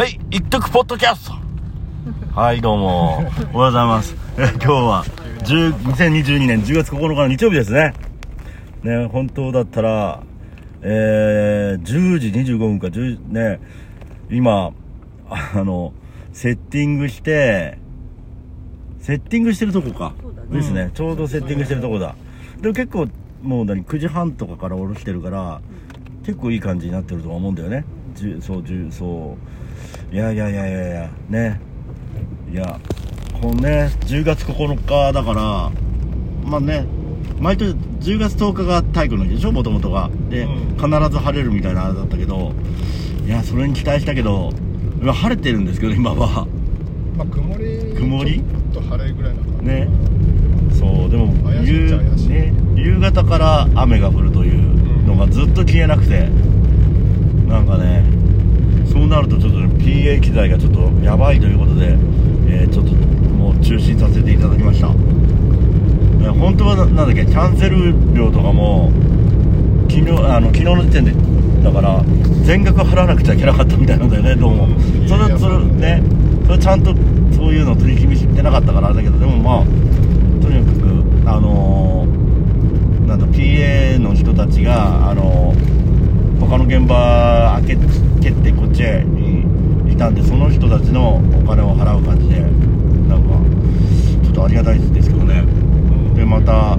[0.00, 1.34] はい、一徳ポッドキャスト。
[2.34, 3.18] はい、どうも。
[3.18, 4.16] おはようございます。
[4.38, 5.04] え今日は、
[5.44, 7.92] 10 2022年10月9日の日曜日ですね。
[8.82, 10.22] ね、本当だったら、
[10.80, 13.60] えー、10時25分か、10、ね、
[14.30, 14.72] 今、
[15.28, 15.92] あの、
[16.32, 17.76] セッティングして、
[19.00, 20.14] セッティングしてるとこか。
[20.22, 22.14] そうだねですね、ちょうどセッティングしてるとこだ。
[22.62, 23.06] でも結構、
[23.42, 25.60] もう何、9時半とかから下ろしてるから、
[26.24, 27.84] 結構いい感じになってるとは思うんだよね。
[28.40, 29.36] そう、そ
[30.12, 30.14] う。
[30.14, 31.60] いやいやいやいやいや、ね。
[32.52, 32.80] いや、
[33.40, 35.70] このね、10月9日だから、
[36.48, 36.86] まあね、
[37.38, 37.70] 毎年
[38.00, 40.10] 10月10日が体育の日でしょ、もともとが。
[40.28, 42.52] で、うん必ず晴れるみたいなあれだったけど、
[43.26, 44.50] いや、それに期待したけど、
[45.00, 46.46] 今晴れてるんですけど、今は。
[47.16, 48.40] まあ曇り曇り？
[48.72, 49.88] ちょっと晴れぐらいなのかなね
[50.72, 51.62] そうでもね、
[52.76, 56.28] 夕方から雨が降るというのがずっと消えなくて、
[57.50, 58.04] なんかね
[58.90, 61.96] そうなるとちょっと、ね、PA 機材がちょっとやばいということで、
[62.48, 68.90] えーちょっともう中止させていただきました、えー本当はななんだっけキャンセル料とかも
[69.90, 71.12] 昨日あの昨日の時点で
[71.64, 72.02] だから
[72.44, 76.02] 全額払わなくちゃいけなかったみたいなんだよねどうも、うんそれそれね
[76.46, 76.94] それちゃんと
[77.34, 79.64] そういうの取り決めしてなかったからあれだけどでもまあ
[80.42, 85.89] とにかくあのーなんだ PA の人たちがあのー
[86.50, 87.76] 他の現場開け
[88.20, 89.06] 蹴ってこっちへ
[89.88, 92.40] いいたんでその人たちのお金を払う感じで
[93.06, 93.38] なんか
[94.24, 95.44] ちょっとありがたいですけどね。
[96.16, 96.76] でまた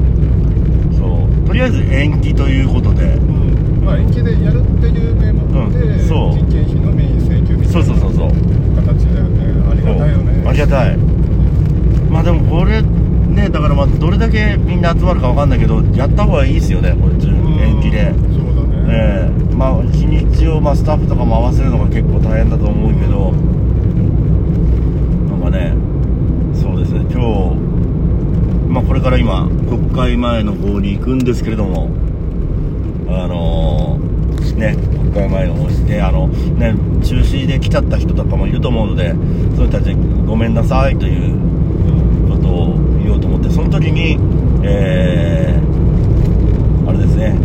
[0.92, 3.14] そうとりあえず延期ということで。
[3.14, 3.86] うん。
[3.86, 5.40] まあ延期でやるっていう名目
[5.72, 6.00] で、うん。
[6.06, 6.34] そう。
[6.34, 8.30] 人件費のみ請求みたいなそうそうそうそう。
[8.76, 10.50] 形だよねありがたいよね。
[10.50, 10.98] ありがたい。
[12.12, 17.58] まあでもこれねだからまあどれだけみんな集まるかわかんないけどやった方がいいですよねこれうん。
[17.58, 18.14] 延期で
[18.88, 23.32] ええまあ日にちをまあスタッフとかも合わせるのが結構大変だと思うけど
[25.30, 25.76] なんかね
[26.60, 27.22] そうですね今
[27.54, 27.56] 日
[28.70, 31.90] まあこれから今国会前の方に行くんですけれども
[33.10, 34.12] あのー
[34.62, 44.18] ね国会前の方にであのね中止で来ちゃった人とかもいると思うのでそういう人たちにごめんなさいということを言おうと思ってその時に
[44.64, 47.36] えー、あれですね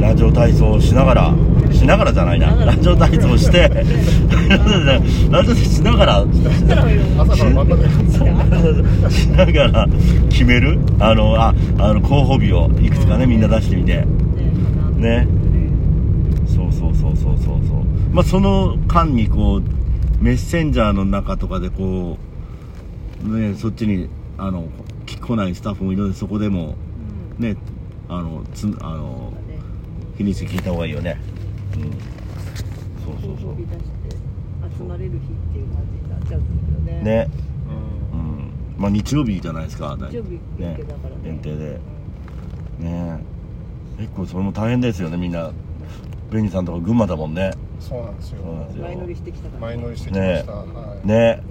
[0.00, 1.34] ラジオ体操をしながら
[1.72, 2.54] しながらじゃないな。
[2.64, 3.68] ラジオ体操して
[5.30, 6.24] ラジオしながら
[9.10, 9.88] しながら
[10.30, 10.78] 決める？
[11.00, 14.04] あのああの候補日をいくつかねみんな出してみて。
[14.96, 15.26] ね。
[16.46, 17.56] そうそうそうそうそうそう。
[18.12, 19.62] まあその間にこう
[20.24, 22.18] メッセンジャーの中とかでこ
[23.26, 24.64] うねそっちにあの
[25.06, 26.74] 来ないスタッフもいるのでそこでも
[27.38, 27.56] ね
[28.08, 29.27] あのつあの
[30.18, 31.18] 日にち聞いた方がいいよね。
[31.74, 31.82] うん。
[31.82, 31.92] そう
[33.22, 34.16] そうそ出して
[34.78, 35.20] 集まれる日っ
[35.52, 37.00] ていう感じになっちゃうんだけどね。
[37.00, 37.30] うね
[38.12, 38.52] うん。
[38.82, 41.16] まあ日曜日じゃないですか日曜日限定だからね。
[41.24, 41.80] 限定で。
[42.80, 43.18] ね。
[43.98, 45.50] 結構それも大変ですよねみんな。
[46.30, 47.52] ベニさんとか群馬だもんね。
[47.80, 48.42] そうなんですよ。
[48.82, 51.06] 前乗りしてきたから前乗りしてきました、はい。
[51.06, 51.14] ね。
[51.14, 51.42] ね。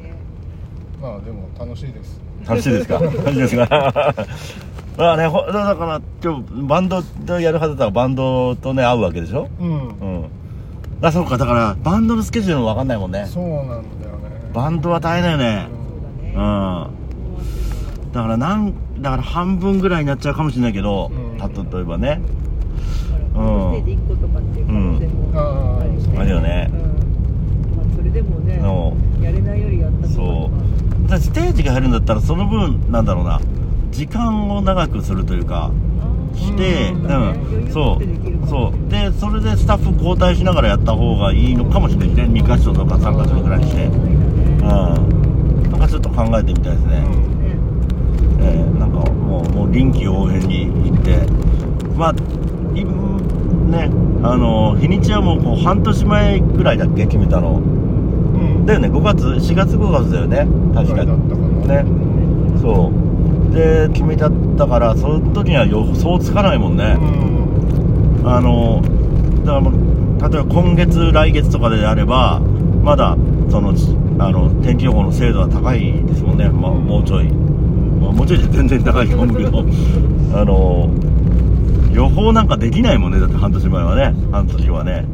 [1.02, 2.20] まあでも楽しいです。
[2.48, 3.00] 楽しいですか？
[3.02, 4.14] 楽しいですか？
[4.98, 9.48] まあねほだから今日バンドでやるはずだったらバンドとね会うわけでしょ？
[9.60, 10.26] うん、うん。
[11.02, 13.28] あそうかだからバンドのスケジュールも分かんないもんね。
[13.28, 13.84] そうなんだよね。
[14.54, 15.68] バンドは大変だよね。
[16.34, 16.88] そうん。
[18.12, 21.38] だからなんだから半分ぐらいになっちゃうかもしれないけど、うん。
[21.38, 22.20] た例えばね。
[23.36, 26.18] だからステージ1個とかっていう可能性もあるよね。
[26.18, 26.72] あるよね。
[26.72, 27.78] うん。
[27.78, 28.60] まあそれでもね
[29.22, 29.24] う。
[29.24, 31.04] やれないよりやった方がそう。
[31.04, 33.40] だからステージが入るんだったらその分なんだろうな
[33.98, 35.72] 時間を長くするというか
[36.36, 38.92] して、うんうん、そうそう。
[38.92, 42.42] でそれでスタッフ交代しながらやった方がいいのかもしれないね。
[42.42, 43.86] 2箇所とか3箇所ぐらいにして。
[43.86, 44.64] うん。
[45.72, 47.04] なんかちょっと考えてみたいですね、
[48.40, 51.26] えーなんかもうもう臨機応変に行って。
[51.96, 52.16] まあ
[52.78, 53.90] いね
[54.22, 57.56] あの日にちはもうこう半年前ぐらいだっけ決めたの。
[57.56, 57.58] う
[58.62, 58.64] ん。
[58.64, 58.90] だよね。
[58.90, 60.48] 5月4月5月だよね。
[60.76, 61.84] 確かぐらいだったかな。
[61.84, 61.86] ね。
[62.62, 63.07] そう
[63.58, 68.30] で決めちゃったからその時には予想つかないもんね、うん。
[68.30, 68.82] あの
[69.42, 73.18] だからもう例えば今月来月とかであればまだ
[73.50, 73.74] その
[74.20, 79.66] あの天気予報の精度は高いですもんね、まあ、もうちょい、まあ、もうちょいで全然高いと思うけど。
[80.40, 80.90] あの
[81.94, 83.20] 予報なんかできないもんね。
[83.20, 84.14] だって半年前はね。
[84.32, 85.06] 半年はね。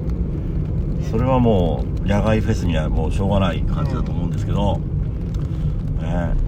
[1.09, 4.81] それはもう野外フェスにはもうしょうがない感じだと思うんですけど、
[6.01, 6.42] ね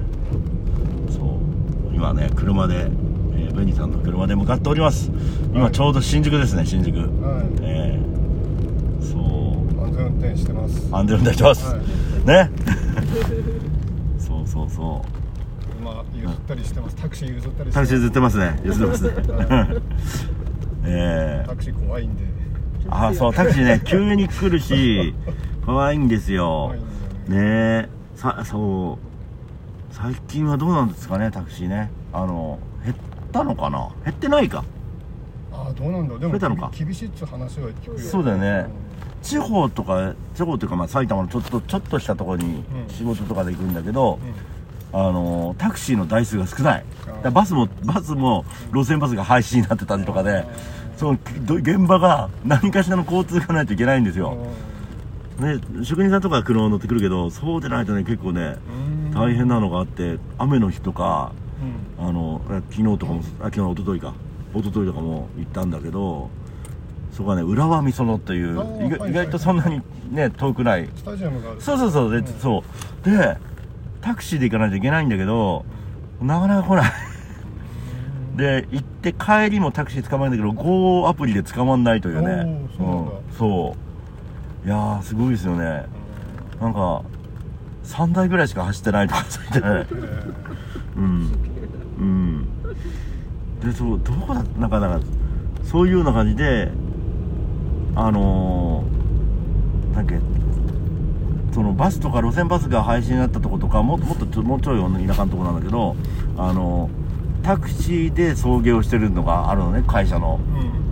[1.96, 5.10] 今ね車で、えーベニさんの車で向かっております。
[5.54, 6.98] 今ちょうど新宿ですね新宿。
[6.98, 7.08] はい。
[7.62, 9.82] ええそう。
[9.82, 10.90] 安全運転してます。
[10.92, 12.28] 安全運転してます、はい。
[12.28, 12.52] ね。
[14.20, 15.80] そうそうそう。
[15.80, 16.96] 今譲ったりしてます。
[16.98, 18.60] タクシー譲ったりタクシー譲ってますね。
[18.66, 19.10] 譲ってますね。
[19.46, 19.68] はい。
[20.88, 22.24] ええタクシー怖いんで。
[22.90, 25.16] あそうタクシーね急に来るし
[25.66, 26.74] 怖いんですよ。
[27.30, 27.38] ね。
[27.38, 29.15] えさそう
[29.96, 31.90] 最近はどうなんですかねタクシーね。
[32.12, 32.96] あの減っ
[33.32, 33.90] たのかな？
[34.04, 34.66] 減ってないか？
[35.54, 36.70] ああどうなんだでも増えたのか？
[36.78, 38.00] 厳しいっつう話は聞くよ。
[38.00, 38.68] そうだよね。
[39.22, 42.94] 地方とか地方というかまあ埼玉のちょっとちょっとしたところにうん。
[42.94, 44.20] 仕事とかで行くんだけど、
[44.94, 46.86] うん、あのタクシーの台数が少ない。
[47.32, 48.44] バスもバスも
[48.74, 50.46] 路線バスが廃止になってたりとかで
[50.98, 54.36] そのど現場が何かしらの交通がないといけないんですよ、
[55.40, 61.32] ね、職人さんとかは車を乗ってくるけどそうでないとね結構ねうん大変なのがあって雨の日とか
[61.98, 62.08] うん。
[62.08, 64.14] あのえ昨日とかもあ昨日一昨日か。
[64.54, 66.30] 一昨日とかも行ったんだけど
[67.12, 69.82] そこはね浦和美園っていう意外はい意外とそんなに
[70.12, 70.88] ね遠くない。
[70.96, 71.62] スタジアムがある。
[71.62, 72.26] そうそうそうで,、うん。
[72.40, 72.64] そ
[73.06, 73.10] う。
[73.10, 73.38] で
[74.02, 75.66] タクシーで行かないといけないんだけど
[76.22, 76.92] なかなか来ない。
[78.36, 82.68] で行って帰りもタクシー捕まえるんだけど GO アプリで捕まんないというね。
[82.78, 83.12] そうなんだ。
[83.38, 83.76] そ
[84.66, 84.68] う。
[84.68, 85.86] いやーすごいですよね。
[86.60, 87.02] なんか
[87.86, 89.94] 3台ぐらいしか走ってないとかそう言って
[90.98, 91.32] うん。
[92.00, 92.48] うん。
[93.64, 95.08] でそうどこだなんかなんか
[95.64, 96.72] そういうような感じで
[97.96, 100.24] あのー、なんだっけ
[101.54, 105.96] そのバスとか路線バスが廃止になったとことかももっともうちょい田舎のとこなんだけど
[106.38, 106.90] あの
[107.44, 110.40] タクシーで送迎をしてるのがあるのね会社の、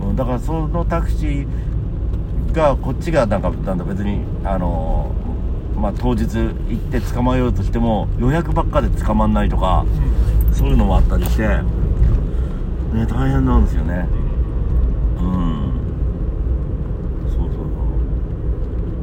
[0.00, 0.08] うん。
[0.08, 5.23] うんだからそのタクシーがこっちがなんかなんだ別にあのー
[5.84, 9.84] まあ当日行って捕まえようとしても予約ばっかで捕まんないとか
[10.50, 11.60] そういうのもあったりしてね
[13.06, 14.08] 大変なんですよね。
[15.20, 15.72] うん。
[17.28, 17.52] そうそうそ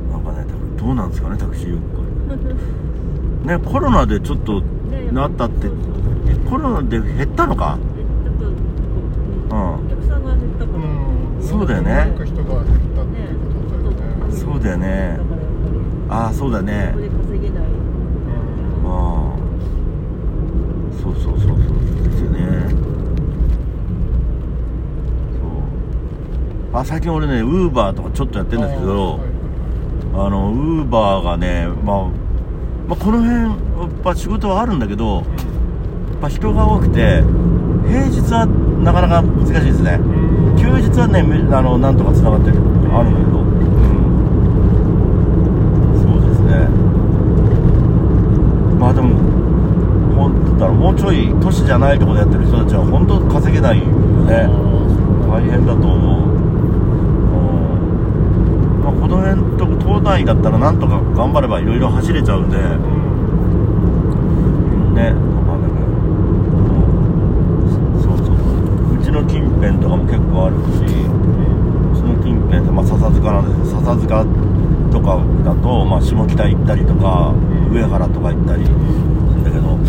[0.10, 0.12] う。
[0.12, 0.44] なんかね
[0.75, 1.74] どうなんですかねタクシー。
[1.74, 1.78] 業
[3.45, 5.68] 界ねコロナでちょっとねなったって
[6.50, 7.77] コロナで減ったのか？
[9.51, 9.86] う、うん。
[9.86, 11.44] お客さんが減ったから、うん。
[11.44, 11.94] そうだよね。
[11.94, 13.38] なんか人が減ったっていう
[13.84, 14.36] ことだよね。
[14.36, 15.31] そうだよね
[16.12, 16.90] ああそうだね。
[16.94, 17.63] そこで稼げない。
[18.86, 19.38] ああ
[21.02, 21.58] そうそうそうそう
[22.04, 22.40] ですよね。
[25.40, 26.78] そう。
[26.78, 29.19] あ最近俺ねウーバーとかちょっとやってるんですけど
[30.13, 32.04] あのウーバーがね、まあ、
[32.88, 33.50] まあこの辺や
[33.88, 35.25] っぱ仕事はあるんだけどやっ
[36.22, 37.24] ぱ人が多くて
[37.88, 38.46] 平日は
[38.84, 40.00] なかなか難しいですね。
[40.60, 42.58] 休日はねめあのなんとかつながってる
[42.94, 43.56] あるんだけど、うん、
[45.98, 46.68] そうですね
[48.78, 49.16] まあでも
[50.62, 53.86] ほんだろうもうちょい都市じゃないところでやってる人たちは本当稼げないよ
[54.30, 54.46] ね。
[55.25, 56.38] 大変だと思う、う
[58.78, 58.86] ん。
[58.86, 62.58] まあ、この辺と東大だったらなんとか頑張ればいろいろ走れちゃうんで。
[62.58, 62.63] ね。
[65.48, 65.90] まあなんかう
[66.78, 67.66] ん
[67.98, 68.38] そうそう。
[68.94, 70.86] うちの近辺とかも結構あるしう
[71.98, 74.25] ちの近辺って、まあ、笹塚なんですけど笹塚
[74.92, 77.34] とかだと、まあ、下北行ったりとか
[77.72, 79.80] 上原とか行ったりするんだけど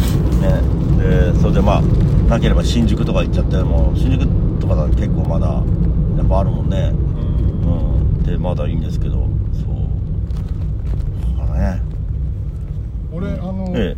[0.42, 1.32] ね。
[1.32, 1.82] でそれでまあ
[2.28, 4.26] なければ新宿とか行っちゃってもう新宿
[4.60, 5.46] とかだと結構まだ
[6.16, 6.92] やっぱあるもんね。
[6.92, 8.22] うん。
[8.24, 9.26] でまだいいんですけどそう。
[11.38, 11.82] だからね。
[13.12, 13.96] 俺あの、え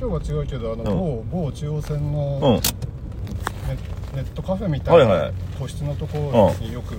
[0.00, 0.84] 今日は違うけどあの、う
[1.30, 2.52] 某某中央線のえうん。
[2.56, 6.94] ネ,、ネットカフェみたいな、個室のところによく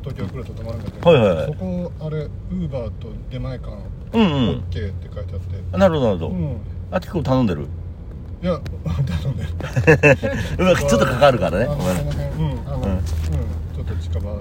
[0.00, 1.46] 東京来ると泊まるんだけど、はいはいはい。
[1.46, 3.72] そこあれウーバーと出前館
[4.12, 4.30] うんうん。
[4.30, 6.56] OK って書いてあって、なるほどなるほど、うん。
[6.92, 7.66] あ結構頼んでる？
[8.42, 8.60] いや
[9.22, 9.44] 頼んで
[10.58, 11.64] うわちょっとかかるからね。
[11.64, 11.96] あのごめん。
[11.96, 12.92] その辺うんあの、うん。
[12.92, 13.02] うん
[13.74, 14.38] ちょっと近場は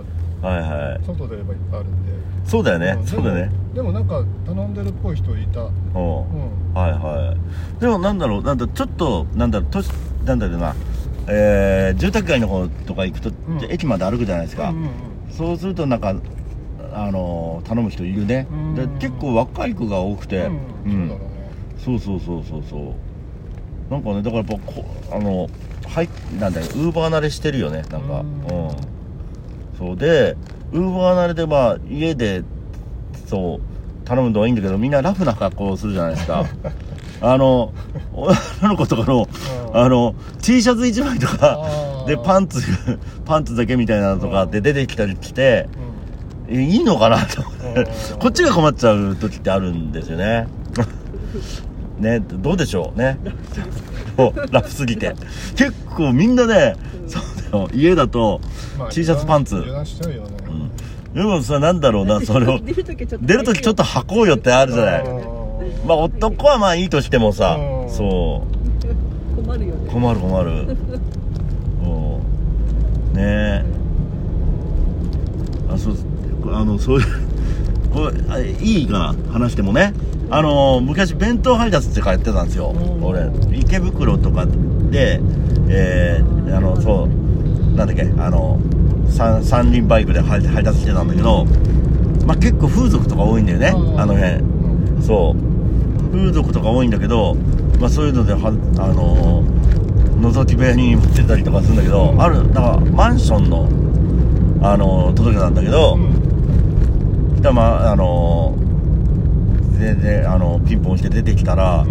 [0.57, 1.05] いはい。
[1.05, 2.11] 外で言えばいっぱいあるんで。
[2.45, 3.51] そうだよね、んそうだよね。
[3.73, 5.61] でもなんか頼んでるっぽい人いた。
[5.61, 5.63] う。
[5.63, 6.73] んうん。
[6.73, 7.35] はいは
[7.77, 7.81] い。
[7.81, 9.89] でもなんだろうなんだちょっとなんだろう都市
[10.25, 10.75] なんだろうな。
[11.27, 13.63] えー、住宅街の方とか行くと、うん。
[13.71, 14.89] 駅まで歩くじゃないですか、うんうん
[15.31, 16.15] そうするとなんか
[16.93, 18.75] あのー頼む人いるね、うん。
[18.75, 21.51] で結構若い子が多くて、うん、そうだろうね。
[21.77, 22.93] そうそうそうそうそう
[23.89, 25.47] なんかねだからやっぱこあの
[25.87, 28.19] はいなんだよウーバー慣れしてるよねなんか。
[28.21, 28.67] ううん。
[28.67, 28.71] ん、
[29.77, 30.35] そうで
[30.71, 32.43] ウーバー慣れでまあ家で
[33.27, 36.45] そう頼むのはいいんだけどみんなラフな格好をするじゃないですか。
[37.21, 37.71] あの
[38.13, 38.35] 女
[38.69, 39.27] の子とかの
[39.71, 39.77] うん。
[39.77, 41.59] あの T シャツ1枚とか
[42.07, 42.61] でパンツ
[43.25, 45.67] パンツだけみたいなのとかで出てきたりして
[46.49, 46.57] うん。
[46.59, 47.81] えいいのかなと思って。
[48.13, 48.19] うん。
[48.19, 50.47] こっちが困っちゃう時ってあるんですよね
[51.99, 53.17] ねどうでしょうね。
[54.51, 55.15] ラフすぎて。
[55.55, 56.75] 結構みんなね
[57.07, 57.69] そうだよ。
[57.73, 58.41] 家だと
[58.77, 59.55] まあ T シャツパンツ。
[59.57, 61.13] 油断しちゃうよね、うん。
[61.13, 62.59] でもさなんだろうなそれを。
[62.59, 65.03] 出るときちょっと出る時ちょっと吐こうよってあるじゃない。
[65.85, 67.89] まあ男はまあいいとしてもさうん。
[67.89, 68.43] そ
[69.37, 69.43] う。
[69.43, 69.91] 困るよね。
[69.91, 70.77] 困る困る。
[71.83, 72.21] そ
[73.13, 73.17] う。
[73.17, 73.23] ね。
[73.23, 73.65] え
[75.69, 75.95] あそう
[76.53, 77.07] あのそういう
[77.91, 79.93] これあいいかな話してもね
[80.29, 82.69] あの昔弁当配達って書いてたんですよ。
[82.75, 83.03] うん。
[83.03, 84.45] 俺池袋とか
[84.89, 85.21] で
[85.67, 88.59] えー、あのそうなんだっけあの
[89.09, 91.45] 三三輪バイクで配配達してたんだけど
[92.25, 93.67] まあ結構風俗とか多いんだよね
[93.97, 94.41] あの辺。
[95.03, 96.11] そう。
[96.11, 97.35] 風俗とか多いんだけど、
[97.79, 98.39] まあ、そういうのでは
[98.79, 99.55] あのー
[100.15, 103.67] 覗き部屋に持ってたりとかするんだけど、うんあるだからマンションの、
[104.65, 105.97] あのー届けたんだけど、
[107.31, 111.85] そしたらまああのーでであのピンポンして出てきたら、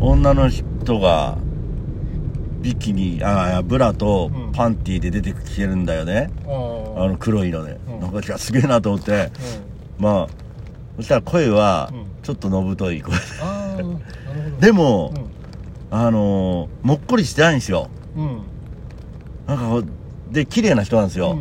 [0.00, 1.38] 女の人が
[2.60, 4.52] ビキニあブラとうん。
[4.52, 8.00] パンティーで出てきてるんだよね、ああの黒いので、うん。
[8.00, 9.30] なんかすげえなと思って。
[9.98, 10.28] まあ
[10.96, 12.06] そしたら声はうん。
[12.22, 13.14] ちょっとのぶとい声。
[14.60, 15.18] で、でも、う
[15.94, 15.96] ん。
[15.98, 17.88] あのーもっこりしてないんですよ。
[18.16, 18.40] うん。
[19.46, 19.88] なんか
[20.30, 21.38] で綺麗な人なんですよ、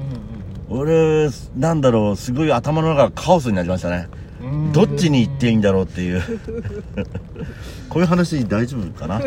[0.69, 4.07] 俺なんだろうすごい頭の中がカオスになりましたね。
[4.19, 4.24] うん
[4.73, 6.21] どっちに行っていいんだろうっていう。
[7.89, 9.21] こういう話大丈夫かな？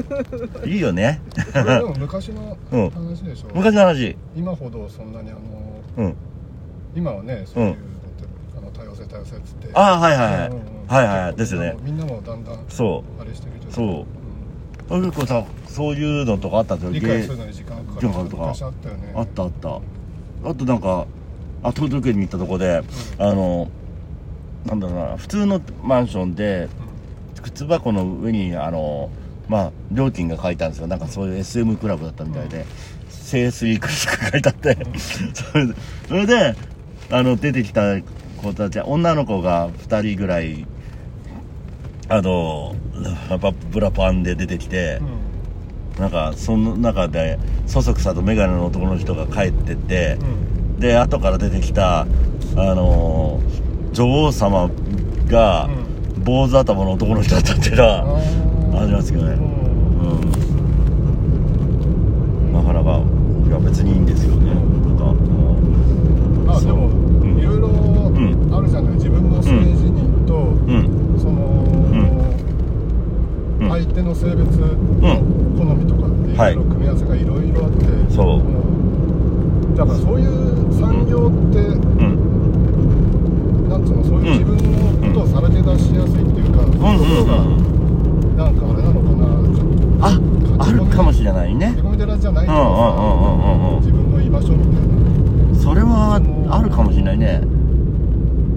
[0.65, 1.21] いいよね。
[1.53, 2.91] これでも昔のうん。
[2.91, 3.49] 話でしょ。
[3.55, 4.17] 昔の話。
[4.37, 5.39] 今ほどそんなにあの
[5.97, 6.15] うん。
[6.95, 7.81] 今はねそういうのって
[8.57, 9.71] あの多様性多様性っつって。
[9.75, 10.61] ああはいはいはい、うんうん。
[10.89, 11.77] はいはいですよね。
[11.83, 14.07] みんなもだんだんそあれしてるそ
[14.91, 14.97] う。
[14.97, 18.29] う結構さそういうのとかあったんですよ理解するのに時間かかる。
[18.29, 18.43] とか。
[18.47, 19.13] 昔あったよね。
[19.15, 19.81] あったあった。
[20.45, 21.07] あとなんか
[21.63, 22.83] 後届けに行ったとこで、
[23.19, 23.69] あの
[24.69, 26.69] なんだろうな普通のマンションで
[27.43, 29.11] 靴箱の上にあの
[29.49, 30.87] まあ料金が書いてあるんですよ。
[30.87, 32.67] なんかそういう SM クラブだったみたいで、
[33.09, 34.77] 清水いくらとか書いてあって、
[35.33, 35.75] それで
[36.07, 36.55] それで
[37.11, 37.99] あの出てきた
[38.43, 40.67] 子たち女の子が2人ぐらい
[42.11, 42.75] あの
[43.31, 45.01] やっぱブラパンで出てきて、
[45.99, 50.19] なんかその中でそそくさと眼鏡の男の人が帰ってって、
[50.79, 52.07] で後から出てきたあ
[52.57, 54.71] のー女王様
[55.29, 55.69] が
[56.25, 59.33] 坊主頭の男の人だったっていうのはありますけどね。
[59.33, 59.37] う
[62.49, 62.53] ん。
[62.53, 63.01] なかなか
[63.47, 64.55] いや別にいいんですよね。
[64.55, 65.05] なんか
[66.47, 66.91] まあでもう。
[67.25, 67.39] ん。
[67.39, 68.55] いろいろん。
[68.55, 68.95] あるじゃない？
[68.95, 71.19] 自分の性自認とうん。
[71.19, 71.65] その
[73.61, 73.69] うん。
[73.69, 74.69] 相手の性別の
[75.59, 78.39] 好みとかっていう組み合わせがいろいろあってそう。
[78.41, 78.69] うん
[79.79, 80.29] だからそういう
[80.75, 81.71] 産業ってう
[82.03, 89.23] んなんつうのそういう自分のことをさらけ出しやすいっていうか、うんうんそういうところがうんなんかあれなのかな
[89.55, 90.19] ちょっあ
[90.59, 91.75] あるかもしれないね。
[91.79, 95.61] 込み寺じゃないけどうんうんうんうんうんさ自分の居場所みたいな。
[95.61, 97.41] それはあるかもしれないね。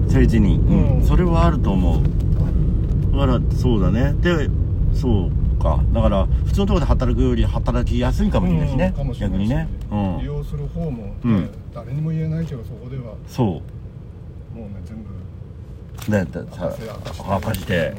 [0.06, 0.96] 政治に、うん。
[0.96, 2.02] うんそれはあると思う。
[3.12, 4.14] だからそうだね。
[4.20, 4.48] で
[4.94, 5.80] そうか。
[5.92, 9.20] だから普通のところで働くより働きやすいかもしれないしね、うんしし。
[9.20, 9.68] 逆にね。
[9.90, 10.18] うん。
[10.18, 11.50] 利用する方も、ねうん。
[11.72, 13.02] 誰にも言えないけどそこでは。
[13.04, 14.58] もそう。
[14.58, 15.12] うね全部。
[16.10, 17.66] ねださ明かせ明かし。
[17.66, 17.94] て。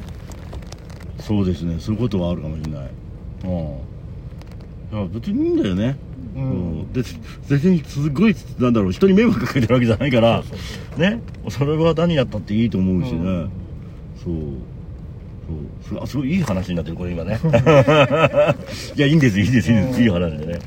[1.19, 1.79] そうですね。
[1.79, 2.89] そういうことはあるかもしれない。
[3.45, 3.92] うん
[4.93, 5.95] いや別にいいんだよね。
[6.35, 6.45] ううん。
[6.81, 7.01] ん、で
[7.49, 10.43] 別にすごいなんだろう人に迷惑かけてるわけじゃないから
[10.97, 11.19] ね
[11.49, 13.03] それは何やったっていいと思う。
[13.03, 13.51] しね、うん。
[14.23, 14.35] そう。
[15.89, 16.07] そう。
[16.07, 17.39] すすごいいい話になってるこれ今ね。
[18.95, 20.03] いやいいんですいいですいいです、うん。
[20.03, 20.59] いい話でね。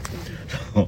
[0.75, 0.87] そう。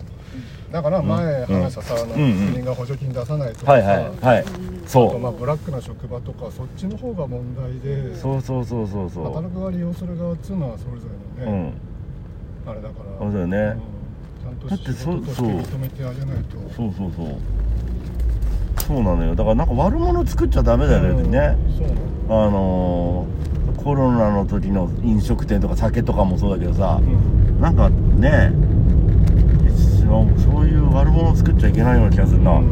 [0.72, 1.46] だから前うん。
[1.62, 2.52] 話したさ、うんうん。
[2.54, 4.44] 国が補助金出さないとかさ、はいはいはい。
[4.84, 9.24] そまあブラックな職場とかそっちの方が問題でうそうそうそうそうそう。
[9.26, 11.06] 働く側利用する側っていうのはそれぞ
[11.38, 11.87] れのね、うん
[12.68, 13.18] あれだから。
[13.18, 13.56] そうだよね。
[13.56, 13.80] うん。
[14.42, 16.58] ちゃんとだってそ仕事として認めてあげないと。
[16.76, 17.26] そうそうそう。
[18.86, 19.34] そうなのよ。
[19.34, 21.56] だからなんか悪者作っちゃダメだよね、うんね
[22.28, 23.38] あのー
[23.82, 27.60] コロナの時の飲食店とか酒とかもそうだけどさ、うん。
[27.60, 28.52] なんかね
[30.08, 32.52] そういう悪者作っちゃいけないような気がするな。
[32.52, 32.66] うん、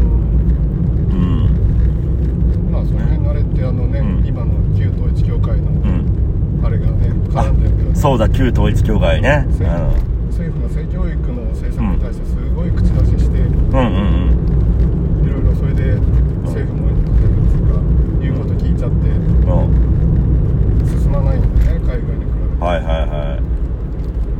[2.72, 4.26] まあその辺のあれってあのね、うん。
[4.26, 6.15] 今の旧統一教会のうん、
[6.66, 9.46] あれがね絡んでるけど、ね、そうだ旧統一教会ね。
[9.48, 15.94] 政府の性教育の政策に対してすごい口出しして、うんうんいろいろそれで
[16.44, 16.88] 政府も
[18.20, 19.70] 言うこと聞いちゃってうん。
[19.70, 23.38] うん進まないんだよね海外に比べて、はいはいは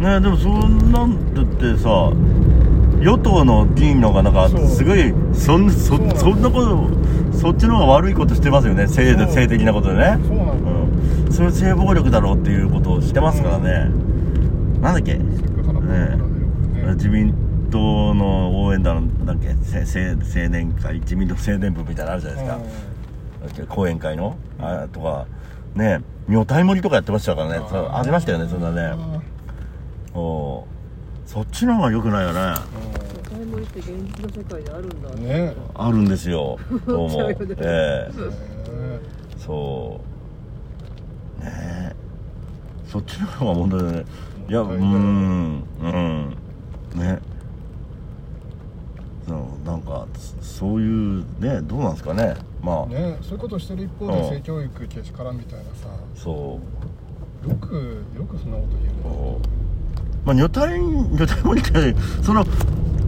[0.01, 0.05] い。
[0.05, 2.13] ねでもそんなんだってさ
[3.01, 6.91] 与党の議員の方がなんかすごいそんそそんなこと
[7.39, 8.89] そっちの方が悪いことしてますよね。
[8.89, 10.19] 性性的なことでね。
[10.27, 10.76] そうなんだよ、うん
[11.31, 13.91] それ性暴力だろうっていうことをしてますからね、
[14.81, 15.15] なんだっけ？
[15.15, 15.25] ね
[16.95, 17.35] 自民
[17.71, 19.55] 党の応援団だっけ？
[19.85, 21.01] せ青青年会？
[21.01, 22.59] 自民党青年部みたいなのあるじゃないですか、
[23.47, 23.75] だっけ？
[23.75, 24.37] 講演会の？
[24.59, 25.27] あとか。
[25.75, 27.67] ね女体盛りとかやってましたからね。
[27.71, 28.95] ありましたよねそんなね。
[30.15, 30.65] お
[31.27, 32.55] そっちの方が良くないよね。
[33.29, 36.59] タイムリって現実の世界であるんだねあるんですよ。
[36.87, 37.31] どうも。
[37.61, 38.11] ええ。
[38.11, 38.11] え
[39.37, 40.16] そう
[42.97, 44.05] そっちの方が問題だね。
[44.49, 46.37] いやうーんうん。
[46.95, 47.19] ね。
[49.29, 50.07] そうなんか
[50.41, 52.37] そそういうねどうなんですかね。
[52.63, 54.13] まあ、ねそういうことをしてる一方うん。
[54.13, 55.89] で性教育けしからんみたいなさ。
[56.15, 56.59] そ
[57.45, 57.49] う。
[57.49, 59.39] よくよくそんなこと言う
[60.25, 62.45] まあ女体女体盛りってその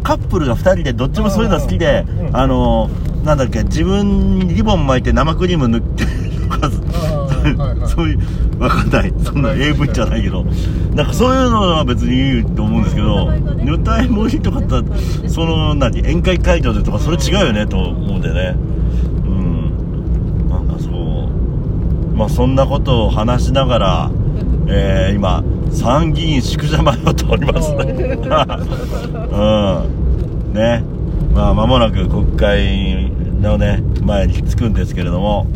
[0.03, 2.37] カップルが2人でどっちもそういうの好きでうん。
[2.37, 2.89] あの
[3.25, 6.05] なんだっけ自分にリボン巻いて生クリーム塗って
[7.87, 8.19] そういう
[8.59, 9.13] わかんない。
[9.23, 10.45] そんな AV じゃないけど。
[10.95, 13.31] なんかそういうのは別にいいと思うんですけど
[13.63, 18.57] 女体盛りとかってその何宴会会場でとかそれ違うよねと思うんでね。
[19.27, 20.51] うん。
[20.51, 22.17] なんかそう。
[22.17, 24.11] まあそんなことを話しながら
[24.71, 27.73] えー、今参議院宿舎前を通ります。
[27.75, 27.85] ね
[29.33, 29.41] う
[30.51, 30.55] ん。
[30.55, 30.85] ね。
[31.35, 35.47] まあ間もなく国会のね前に着くんですけれども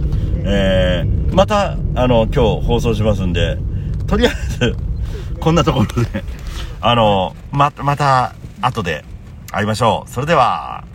[0.44, 3.58] えー、またあの今日放送しますんで
[4.06, 4.76] とりあえず
[5.40, 6.24] こんなところで
[6.80, 9.04] あのままた後で
[9.50, 10.10] 会いましょう。
[10.10, 10.91] それでは。